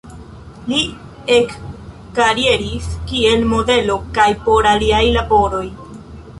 [0.69, 0.79] Li
[1.35, 5.65] ekkarieris kiel modelo kaj por aliaj laboroj.